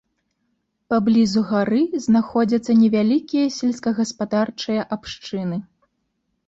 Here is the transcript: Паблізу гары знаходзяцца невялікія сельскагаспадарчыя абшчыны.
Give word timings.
Паблізу 0.93 1.43
гары 1.49 1.81
знаходзяцца 2.07 2.71
невялікія 2.81 3.45
сельскагаспадарчыя 3.59 4.81
абшчыны. 4.99 5.57